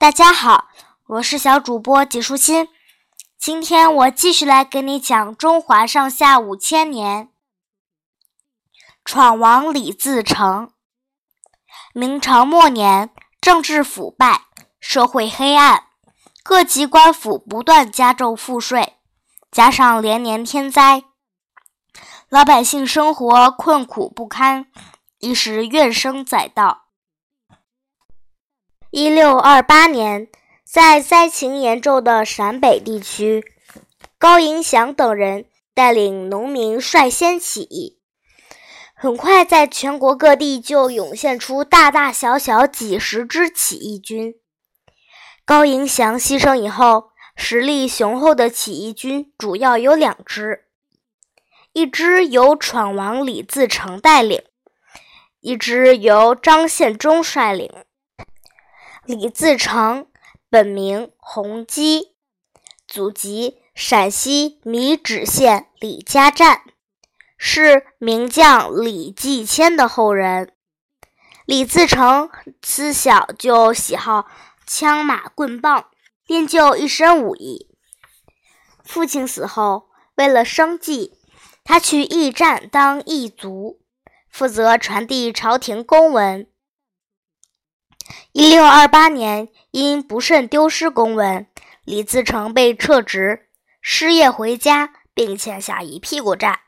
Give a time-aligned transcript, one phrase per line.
[0.00, 0.68] 大家好，
[1.08, 2.68] 我是小主播纪舒心。
[3.36, 7.30] 今天我继续来给你讲中华上下五千年。
[9.04, 10.70] 闯王李自成。
[11.92, 14.42] 明朝末年，政治腐败，
[14.78, 15.88] 社会黑暗，
[16.44, 18.98] 各级官府不断加重赋税，
[19.50, 21.02] 加上连年天灾，
[22.28, 24.66] 老百姓生活困苦不堪，
[25.18, 26.84] 一时怨声载道。
[28.90, 30.28] 一六二八年，
[30.64, 33.44] 在灾情严重的陕北地区，
[34.18, 35.44] 高迎祥等人
[35.74, 37.98] 带领农民率先起义。
[38.94, 44.36] 很快，在全国各地就涌现出大大小小几十支起义军。
[45.44, 50.64] 高迎祥牺牲以后，实力雄厚的起义军主要有两支，
[51.74, 54.42] 一支由闯王李自成带领，
[55.40, 57.70] 一支由张献忠率领。
[59.08, 60.06] 李自成，
[60.50, 62.12] 本名洪基，
[62.86, 66.60] 祖籍陕西米脂县李家站，
[67.38, 70.52] 是名将李继迁的后人。
[71.46, 72.28] 李自成
[72.60, 74.26] 自小就喜好
[74.66, 75.86] 枪马棍棒，
[76.26, 77.70] 练就一身武艺。
[78.84, 81.14] 父亲死后，为了生计，
[81.64, 83.80] 他去驿站当驿卒，
[84.28, 86.46] 负责传递朝廷公文。
[88.32, 91.46] 一六二八年，因不慎丢失公文，
[91.84, 93.48] 李自成被撤职，
[93.80, 96.60] 失业回家，并欠下一屁股债。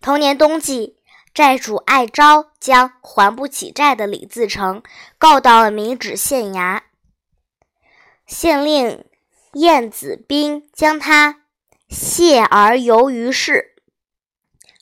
[0.00, 0.98] 同年冬季，
[1.32, 4.82] 债主艾昭将还不起债的李自成
[5.16, 6.80] 告到了米脂县衙，
[8.26, 9.04] 县令
[9.52, 11.42] 晏子彬将他
[11.88, 13.76] 卸而游于市。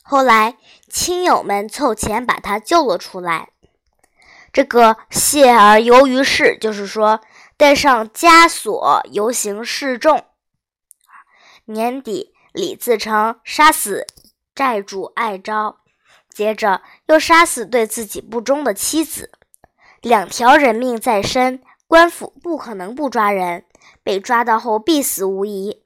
[0.02, 0.56] 后来，
[0.90, 3.50] 亲友们凑钱把他救了出来。
[4.50, 7.20] 这个谢而游于市，就是说
[7.56, 10.24] 带上枷锁游行示众。
[11.66, 14.06] 年底，李自成杀死
[14.54, 15.80] 债主艾昭，
[16.32, 19.30] 接着又杀死对自己不忠的妻子，
[20.00, 23.66] 两条人命在身，官府不可能不抓人，
[24.02, 25.82] 被抓到后必死无疑。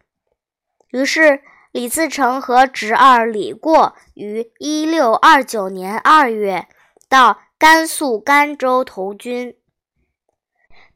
[0.91, 6.69] 于是，李自成和侄儿李过于一六二九年二月
[7.09, 7.41] 到。
[7.63, 9.57] 甘肃甘州投军，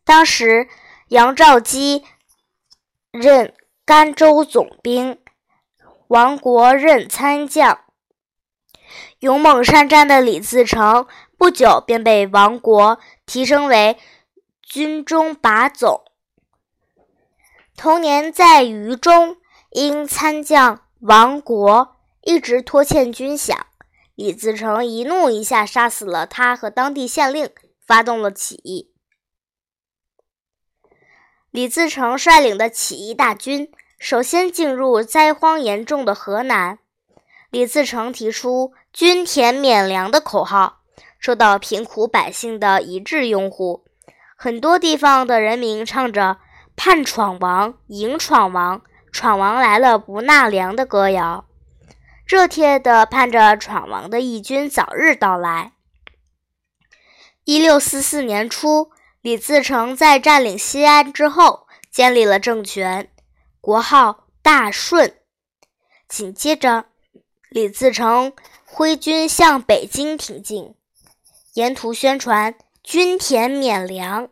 [0.05, 0.67] 当时
[1.11, 2.03] 杨兆基
[3.13, 3.55] 任
[3.85, 5.21] 甘州总兵，
[6.09, 7.85] 王国任参将。
[9.21, 11.07] 勇猛善战的李自成
[11.39, 13.97] 不久便被王国提升为
[14.61, 16.03] 军中把总。
[17.77, 19.37] 同年在渝中，
[19.71, 23.57] 因参将王国一直拖欠军饷。
[24.17, 27.51] 李自成一怒一下杀死了他和当地县令，
[27.87, 28.91] 发动了起义。
[31.51, 36.79] 李自成率领的起义大军首先进入灾荒严重的河南。
[37.51, 40.81] 李自成提出“均田免粮”的口号，
[41.19, 43.85] 受到贫苦百姓的一致拥护。
[44.35, 46.39] 很多地方的人民唱着
[46.77, 48.83] “盼闯王，迎闯王，
[49.13, 51.46] 闯王来了不纳粮”的歌谣。
[52.27, 55.75] 热切地盼着闯王的义军早日到来。
[57.45, 63.09] 一六四四年初，李自成在占领西安之后，建立了政权，
[63.61, 65.17] 国号大顺。
[66.09, 66.87] 紧接着，
[67.49, 68.33] 李自成
[68.65, 70.75] 挥军向北京挺进，
[71.55, 74.31] 沿途宣传“均田免粮，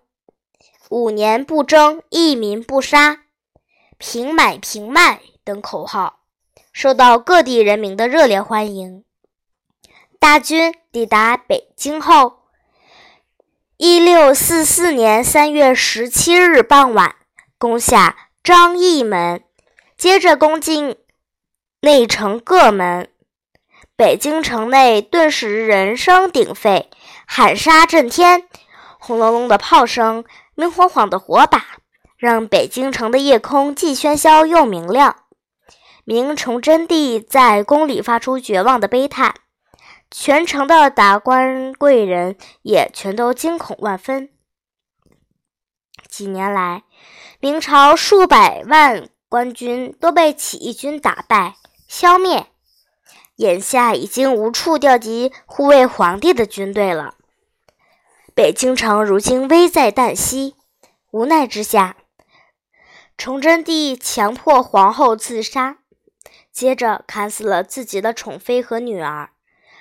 [0.88, 3.26] 五年不征，一民不杀，
[3.99, 6.24] 平买平卖”等口号。
[6.75, 9.05] 受到各地人民的热烈欢迎。
[10.19, 12.41] 大军抵达北京后，
[13.77, 17.15] 一六四四年三月十七日傍晚，
[17.59, 19.45] 攻下张义门，
[19.97, 20.97] 接着攻进
[21.81, 23.09] 内城各门。
[23.95, 26.91] 北京城内顿时人声鼎沸，
[27.25, 28.49] 喊杀震天，
[28.99, 30.25] 轰隆隆的炮声，
[30.56, 31.65] 明晃晃的火把，
[32.17, 35.24] 让北京城的夜空既喧嚣又明亮。
[36.06, 39.35] 明崇祯帝在宫里发出绝望的悲叹，
[40.11, 44.29] 全城的达官贵人也全都惊恐万分。
[46.06, 46.85] 几年来，
[47.41, 51.56] 明朝数百万官军都被起义军打败、
[51.89, 52.49] 消灭，
[53.37, 57.15] 眼下已经无处调集护卫皇帝的军队了。
[58.35, 60.55] 北京城如今危在旦夕，
[61.12, 61.97] 无奈之下，
[63.17, 65.79] 崇祯帝强迫皇后自杀。
[66.55, 69.31] 接着砍死了自己的宠妃和女儿，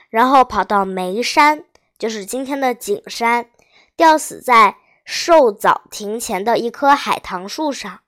[0.10, 1.66] 然后跑到眉山，
[2.00, 3.52] 就是今天的景山，
[3.96, 8.00] 吊死在寿藻亭前的一棵海棠树上，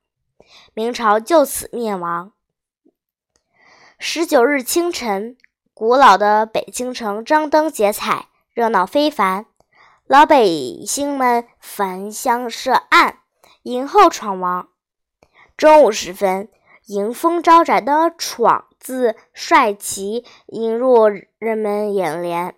[0.74, 2.32] 明朝就此灭亡。
[4.00, 5.38] 十九日清晨，
[5.76, 9.46] 古老的北京城张灯结彩，热闹非凡。
[10.08, 10.44] 老百
[10.86, 13.20] 姓们焚香设案，
[13.64, 14.70] 迎候闯王。
[15.56, 16.50] 中午时分，
[16.86, 21.08] 迎风招展的“闯”字帅气映入
[21.40, 22.56] 人们眼帘。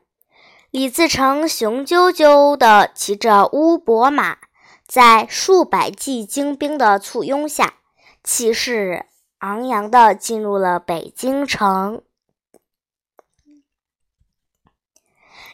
[0.69, 4.37] 李自成雄赳赳地骑着乌骡马，
[4.85, 7.75] 在数百骑精兵的簇拥下，
[8.23, 9.05] 气势。
[9.39, 12.01] 昂扬的进入了北京城。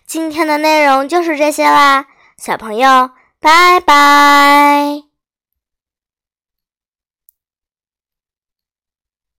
[0.06, 5.13] 今天的内容就是这些啦，小朋友，拜拜。